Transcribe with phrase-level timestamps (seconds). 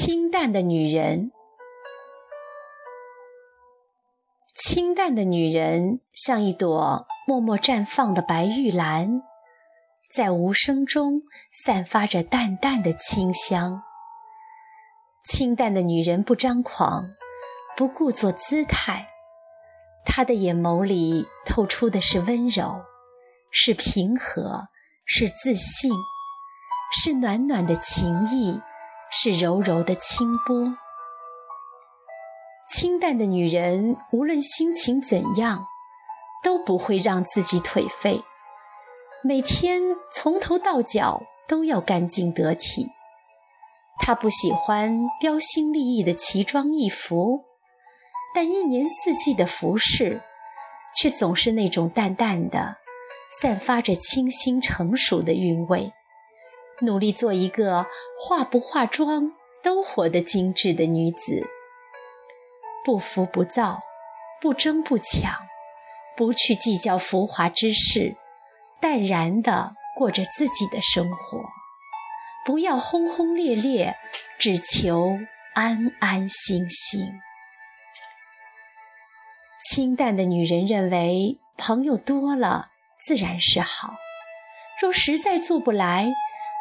[0.00, 1.32] 清淡的女人，
[4.54, 9.22] 清淡的女人像一朵默默绽放的白玉兰，
[10.14, 11.22] 在无声中
[11.64, 13.82] 散发着淡淡的清香。
[15.24, 17.04] 清淡的女人不张狂，
[17.76, 19.08] 不故作姿态，
[20.04, 22.82] 她的眼眸里透出的是温柔，
[23.50, 24.68] 是平和，
[25.04, 25.90] 是自信，
[26.92, 28.62] 是暖暖的情意。
[29.10, 30.76] 是柔柔的清波。
[32.74, 35.66] 清淡的女人，无论心情怎样，
[36.42, 38.22] 都不会让自己颓废。
[39.24, 39.82] 每天
[40.12, 42.88] 从头到脚都要干净得体。
[43.98, 47.44] 她不喜欢标新立异的奇装异服，
[48.34, 50.22] 但一年四季的服饰，
[50.94, 52.76] 却总是那种淡淡的，
[53.40, 55.92] 散发着清新成熟的韵味。
[56.80, 57.86] 努力做一个
[58.18, 61.46] 化不化妆都活得精致的女子，
[62.84, 63.80] 不浮不躁，
[64.40, 65.34] 不争不抢，
[66.16, 68.16] 不去计较浮华之事，
[68.80, 71.42] 淡然地过着自己的生活。
[72.44, 73.96] 不要轰轰烈烈，
[74.38, 75.18] 只求
[75.54, 77.00] 安安心心。
[79.68, 83.94] 清淡的女人认为，朋友多了自然是好，
[84.80, 86.10] 若实在做不来。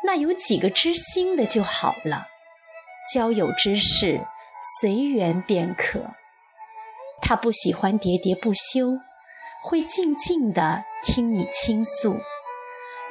[0.07, 2.27] 那有几个知心的就好了，
[3.13, 4.25] 交友之事
[4.79, 6.15] 随缘便可。
[7.21, 9.01] 他不喜欢喋喋不休，
[9.61, 12.21] 会静静的听你倾诉，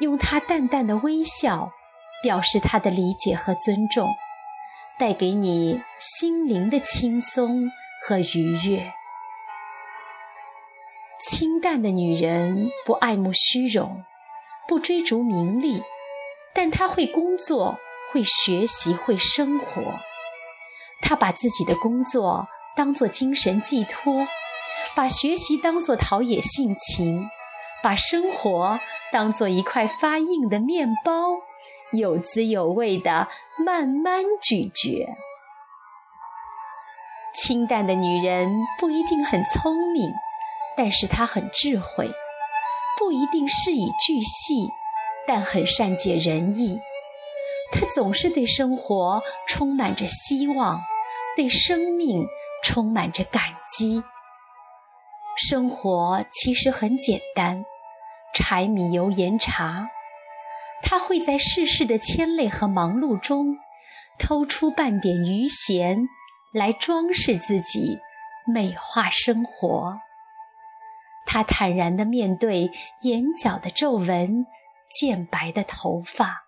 [0.00, 1.70] 用他淡淡的微笑
[2.22, 4.08] 表示他的理解和尊重，
[4.98, 7.70] 带给你心灵的轻松
[8.02, 8.91] 和愉悦。
[11.28, 14.02] 清淡的女人不爱慕虚荣，
[14.67, 15.83] 不追逐名利。
[16.56, 17.78] 但他会工作，
[18.11, 20.00] 会学习，会生活。
[21.02, 24.27] 他把自己的工作当做精神寄托，
[24.95, 27.28] 把学习当做陶冶性情，
[27.83, 28.80] 把生活
[29.12, 31.12] 当做一块发硬的面包，
[31.92, 33.28] 有滋有味的
[33.62, 35.06] 慢慢咀嚼。
[37.34, 38.50] 清淡的女人
[38.80, 40.11] 不一定很聪明，
[40.74, 42.06] 但是她很智慧；
[42.98, 44.70] 不一定事以巨细。
[45.27, 46.79] 但很善解人意，
[47.73, 50.81] 他总是对生活充满着希望，
[51.37, 52.25] 对生命
[52.63, 54.03] 充满着感激。
[55.37, 57.64] 生活其实很简单，
[58.35, 59.89] 柴米油盐茶。
[60.83, 63.57] 他会在世事的牵累和忙碌中，
[64.19, 66.07] 偷出半点余闲
[66.55, 67.98] 来装饰自己，
[68.47, 69.98] 美化生活。
[71.27, 72.70] 他坦然地面对
[73.03, 74.47] 眼角的皱纹。
[74.98, 76.45] 渐白的头发，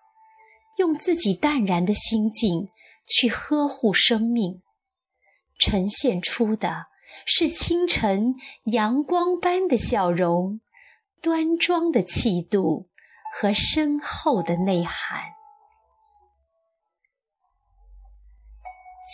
[0.77, 2.69] 用自己淡然的心境
[3.07, 4.61] 去呵护生命，
[5.59, 6.87] 呈现出的
[7.25, 10.61] 是清晨阳光般的笑容、
[11.21, 12.89] 端庄的气度
[13.33, 15.33] 和深厚的内涵。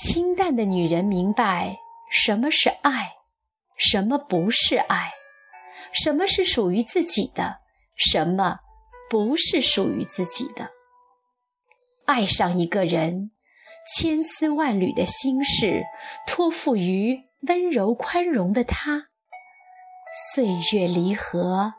[0.04, 1.78] 清淡的女人明白
[2.12, 3.14] 什么是爱，
[3.78, 5.12] 什么不是爱，
[5.92, 7.62] 什么是属于自己的，
[7.96, 8.60] 什么。
[9.10, 10.72] 不是属于自己的。
[12.06, 13.32] 爱上一个人，
[13.96, 15.84] 千丝万缕的心事
[16.28, 19.08] 托付于温柔宽容的他，
[20.34, 21.74] 岁月离合，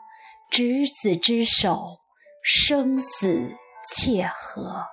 [0.49, 1.99] 执子之手，
[2.43, 3.55] 生死
[3.89, 4.85] 契合。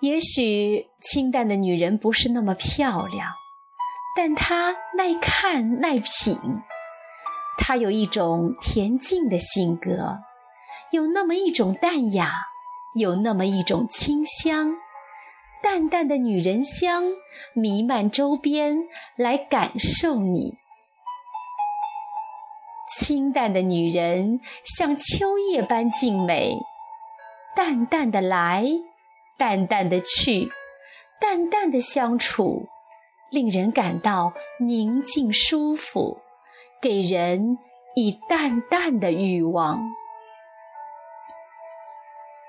[0.00, 3.34] 也许清淡的女人不是那么漂亮，
[4.16, 6.38] 但她耐看耐品。
[7.62, 10.18] 她有一种恬静的性格，
[10.90, 12.32] 有那么一种淡雅，
[12.96, 14.74] 有那么一种清香，
[15.62, 17.04] 淡淡的女人香
[17.54, 18.78] 弥漫周边，
[19.14, 20.54] 来感受你。
[22.98, 26.56] 清淡的女人像秋叶般静美，
[27.54, 28.66] 淡淡的来，
[29.36, 30.50] 淡淡的去，
[31.20, 32.66] 淡淡的相处，
[33.30, 36.18] 令人感到宁静舒服。
[36.82, 37.58] 给人
[37.94, 39.80] 以淡淡的欲望，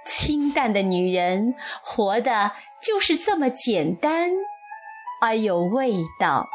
[0.05, 2.51] 清淡的女人活的
[2.81, 4.31] 就是这么简单
[5.21, 6.47] 而有味道。